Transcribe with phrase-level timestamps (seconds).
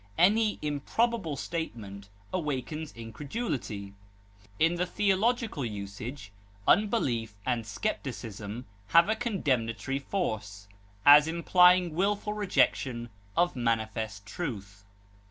[0.17, 3.93] Any improbable statement awakens incredulity.
[4.57, 6.31] In theological usage
[6.67, 10.67] unbelief and skepticism have a condemnatory force,
[11.05, 14.85] as implying wilful rejection of manifest truth.